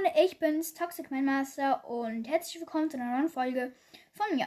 Freunde, 0.00 0.20
ich 0.24 0.38
bin's, 0.38 0.72
Toxic 0.72 1.10
Mindmaster 1.10 1.84
und 1.84 2.24
herzlich 2.26 2.58
willkommen 2.60 2.88
zu 2.88 2.96
einer 2.96 3.18
neuen 3.18 3.28
Folge 3.28 3.74
von 4.14 4.34
mir. 4.34 4.46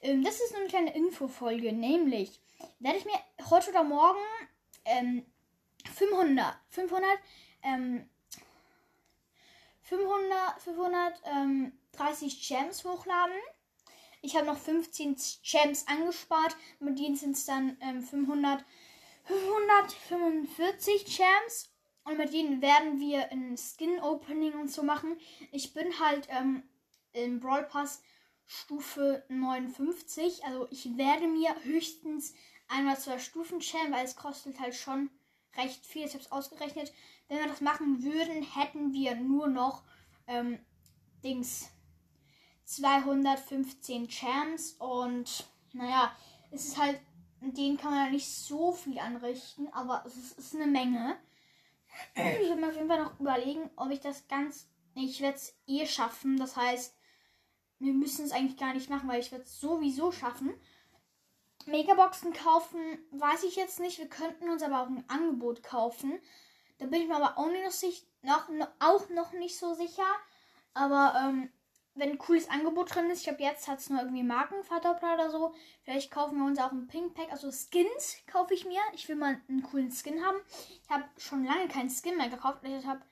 Ähm, 0.00 0.24
das 0.24 0.40
ist 0.40 0.54
eine 0.54 0.66
kleine 0.66 0.94
Infofolge, 0.94 1.72
nämlich 1.72 2.40
werde 2.78 2.98
ich 2.98 3.04
mir 3.04 3.18
heute 3.50 3.70
oder 3.70 3.82
morgen 3.82 4.20
ähm, 4.84 5.26
500, 5.94 6.56
500, 6.70 7.06
ähm, 7.64 8.08
500, 9.82 10.62
530 10.62 12.48
Gems 12.48 12.84
hochladen. 12.84 13.36
Ich 14.22 14.36
habe 14.36 14.46
noch 14.46 14.58
15 14.58 15.16
Gems 15.42 15.86
angespart, 15.86 16.56
mit 16.78 16.98
denen 16.98 17.16
sind 17.16 17.32
es 17.32 17.44
dann 17.44 17.76
ähm, 17.80 18.00
500, 18.00 18.64
545 19.24 21.04
Gems 21.04 21.73
und 22.04 22.18
mit 22.18 22.32
denen 22.32 22.60
werden 22.60 23.00
wir 23.00 23.30
ein 23.32 23.56
Skin-Opening 23.56 24.54
und 24.54 24.70
so 24.70 24.82
machen. 24.82 25.16
Ich 25.52 25.72
bin 25.72 25.98
halt 26.00 26.28
ähm, 26.30 26.62
im 27.12 27.40
Brawl 27.40 27.64
Pass 27.64 28.02
Stufe 28.46 29.24
59. 29.28 30.44
Also 30.44 30.68
ich 30.70 30.96
werde 30.96 31.26
mir 31.26 31.54
höchstens 31.64 32.34
einmal 32.68 32.98
zwei 32.98 33.18
Stufen 33.18 33.62
stellen, 33.62 33.92
weil 33.92 34.04
es 34.04 34.16
kostet 34.16 34.60
halt 34.60 34.74
schon 34.74 35.10
recht 35.56 35.84
viel. 35.84 36.04
Ich 36.04 36.12
habe 36.12 36.24
es 36.24 36.32
ausgerechnet. 36.32 36.92
Wenn 37.28 37.38
wir 37.38 37.48
das 37.48 37.60
machen 37.60 38.02
würden, 38.02 38.42
hätten 38.42 38.92
wir 38.92 39.14
nur 39.16 39.48
noch 39.48 39.82
ähm, 40.26 40.58
Dings 41.22 41.70
215 42.64 44.08
Champs. 44.08 44.72
Und 44.72 45.46
naja, 45.72 46.14
es 46.50 46.66
ist 46.66 46.78
halt, 46.78 47.00
denen 47.40 47.78
kann 47.78 47.92
man 47.92 48.06
ja 48.06 48.10
nicht 48.10 48.28
so 48.28 48.72
viel 48.72 48.98
anrichten, 48.98 49.68
aber 49.72 50.04
es 50.06 50.16
ist, 50.16 50.38
ist 50.38 50.54
eine 50.54 50.66
Menge. 50.66 51.16
Ich 52.14 52.48
werde 52.48 52.60
mir 52.60 52.68
auf 52.68 52.74
jeden 52.74 52.88
Fall 52.88 53.02
noch 53.02 53.18
überlegen, 53.20 53.70
ob 53.76 53.90
ich 53.90 54.00
das 54.00 54.26
ganz. 54.28 54.68
Ich 54.94 55.20
werde 55.20 55.36
es 55.36 55.56
eh 55.66 55.86
schaffen. 55.86 56.36
Das 56.38 56.56
heißt, 56.56 56.96
wir 57.78 57.92
müssen 57.92 58.24
es 58.24 58.32
eigentlich 58.32 58.58
gar 58.58 58.74
nicht 58.74 58.90
machen, 58.90 59.08
weil 59.08 59.20
ich 59.20 59.32
werde 59.32 59.44
es 59.44 59.60
sowieso 59.60 60.12
schaffen. 60.12 60.54
Megaboxen 61.66 62.32
kaufen, 62.32 62.98
weiß 63.10 63.44
ich 63.44 63.56
jetzt 63.56 63.80
nicht. 63.80 63.98
Wir 63.98 64.08
könnten 64.08 64.50
uns 64.50 64.62
aber 64.62 64.82
auch 64.82 64.88
ein 64.88 65.04
Angebot 65.08 65.62
kaufen. 65.62 66.20
Da 66.78 66.86
bin 66.86 67.02
ich 67.02 67.08
mir 67.08 67.16
aber 67.16 67.38
auch, 67.38 67.48
nicht 67.48 68.06
noch, 68.22 68.48
noch, 68.48 68.68
auch 68.80 69.08
noch 69.10 69.32
nicht 69.32 69.58
so 69.58 69.74
sicher. 69.74 70.06
Aber 70.74 71.14
ähm, 71.18 71.50
wenn 71.94 72.10
ein 72.10 72.18
cooles 72.18 72.50
Angebot 72.50 72.94
drin 72.94 73.08
ist, 73.10 73.18
ich 73.20 73.24
glaube, 73.24 73.42
jetzt 73.42 73.68
hat 73.68 73.78
es 73.78 73.88
nur 73.88 74.00
irgendwie 74.00 74.24
Markenverdoppler 74.24 75.14
oder 75.14 75.30
so. 75.30 75.54
Vielleicht 75.82 76.10
kaufen 76.10 76.38
wir 76.38 76.44
uns 76.44 76.58
auch 76.58 76.72
ein 76.72 76.88
Pink 76.88 77.14
Pack, 77.14 77.30
also 77.30 77.50
Skins 77.50 78.16
kaufe 78.26 78.52
ich 78.52 78.64
mir. 78.64 78.80
Ich 78.94 79.08
will 79.08 79.16
mal 79.16 79.40
einen 79.48 79.62
coolen 79.62 79.92
Skin 79.92 80.24
haben. 80.24 80.38
Ich 80.82 80.90
habe 80.90 81.04
schon 81.18 81.44
lange 81.44 81.68
keinen 81.68 81.90
Skin 81.90 82.16
mehr 82.16 82.28
gekauft. 82.28 82.58
Ich 82.64 82.86
habe, 82.86 83.02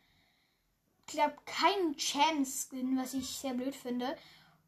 glaube 1.06 1.36
keinen 1.44 1.96
Chance-Skin, 1.96 2.96
was 2.98 3.14
ich 3.14 3.28
sehr 3.28 3.54
blöd 3.54 3.76
finde. 3.76 4.16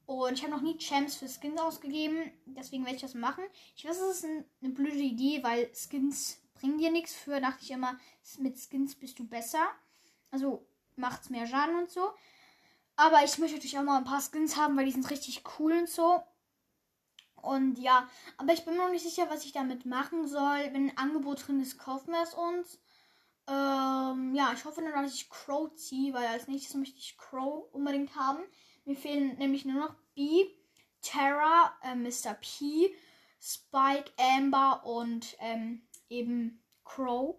Und 0.06 0.34
ich 0.34 0.42
habe 0.42 0.52
noch 0.52 0.60
nie 0.60 0.78
Champs 0.78 1.16
für 1.16 1.28
Skins 1.28 1.60
ausgegeben. 1.60 2.30
Deswegen 2.46 2.84
werde 2.84 2.96
ich 2.96 3.02
das 3.02 3.14
machen. 3.14 3.44
Ich 3.74 3.84
weiß, 3.84 3.98
es 3.98 4.18
ist 4.18 4.24
ein, 4.24 4.44
eine 4.62 4.72
blöde 4.72 4.98
Idee, 4.98 5.42
weil 5.42 5.70
Skins 5.74 6.40
bringen 6.54 6.78
dir 6.78 6.90
nichts. 6.90 7.14
Früher 7.14 7.40
dachte 7.40 7.62
ich 7.62 7.70
immer, 7.70 7.98
mit 8.38 8.58
Skins 8.58 8.94
bist 8.94 9.18
du 9.18 9.26
besser. 9.26 9.66
Also 10.30 10.66
macht 10.96 11.22
es 11.22 11.30
mehr 11.30 11.46
Schaden 11.46 11.76
und 11.76 11.90
so. 11.90 12.10
Aber 12.96 13.24
ich 13.24 13.38
möchte 13.38 13.56
natürlich 13.56 13.78
auch 13.78 13.82
mal 13.82 13.98
ein 13.98 14.04
paar 14.04 14.22
Skins 14.22 14.56
haben, 14.56 14.76
weil 14.76 14.84
die 14.84 14.92
sind 14.92 15.10
richtig 15.10 15.42
cool 15.58 15.72
und 15.72 15.88
so. 15.88 16.22
Und 17.42 17.78
ja, 17.78 18.08
aber 18.38 18.52
ich 18.52 18.64
bin 18.64 18.74
mir 18.74 18.84
noch 18.84 18.90
nicht 18.90 19.04
sicher, 19.04 19.28
was 19.28 19.44
ich 19.44 19.52
damit 19.52 19.84
machen 19.84 20.26
soll. 20.26 20.70
Wenn 20.72 20.90
ein 20.90 20.98
Angebot 20.98 21.46
drin 21.46 21.60
ist, 21.60 21.78
kaufen 21.78 22.12
wir 22.12 22.22
es 22.22 22.34
uns. 22.34 22.78
Ähm, 23.46 24.34
ja, 24.34 24.52
ich 24.54 24.64
hoffe 24.64 24.80
dann, 24.80 24.92
dass 25.02 25.14
ich 25.14 25.28
Crow 25.28 25.74
ziehe, 25.74 26.14
weil 26.14 26.26
als 26.26 26.48
nächstes 26.48 26.74
möchte 26.74 26.98
ich 26.98 27.18
Crow 27.18 27.68
unbedingt 27.72 28.16
haben. 28.16 28.42
Mir 28.86 28.96
fehlen 28.96 29.36
nämlich 29.36 29.64
nur 29.66 29.80
noch 29.80 29.94
B, 30.14 30.46
Terra, 31.02 31.74
äh, 31.82 31.94
Mr. 31.94 32.34
P, 32.40 32.94
Spike, 33.40 34.10
Amber 34.16 34.86
und 34.86 35.36
ähm, 35.40 35.86
eben 36.08 36.62
Crow. 36.84 37.38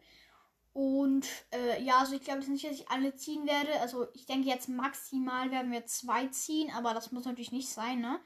Und 0.76 1.26
äh, 1.54 1.82
ja, 1.82 2.00
also 2.00 2.16
ich 2.16 2.22
glaube 2.26 2.44
nicht, 2.52 2.66
dass 2.66 2.74
ich 2.74 2.90
alle 2.90 3.16
ziehen 3.16 3.48
werde. 3.48 3.80
Also 3.80 4.08
ich 4.14 4.26
denke 4.26 4.50
jetzt 4.50 4.68
maximal 4.68 5.50
werden 5.50 5.72
wir 5.72 5.86
zwei 5.86 6.28
ziehen, 6.28 6.70
aber 6.76 6.94
das 6.94 7.14
muss 7.14 7.24
natürlich 7.24 7.54
nicht 7.54 7.70
sein, 7.70 8.02
ne? 8.02 8.20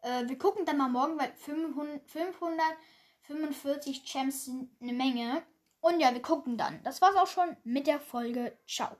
Äh, 0.00 0.26
wir 0.26 0.38
gucken 0.38 0.64
dann 0.64 0.78
mal 0.78 0.88
morgen, 0.88 1.18
weil 1.18 1.30
500, 1.34 2.00
545 2.08 4.02
Champs 4.02 4.46
sind 4.46 4.70
eine 4.80 4.94
Menge. 4.94 5.42
Und 5.80 6.00
ja, 6.00 6.14
wir 6.14 6.22
gucken 6.22 6.56
dann. 6.56 6.82
Das 6.84 7.02
war's 7.02 7.16
auch 7.16 7.26
schon 7.26 7.54
mit 7.64 7.86
der 7.86 8.00
Folge. 8.00 8.56
Ciao. 8.66 8.96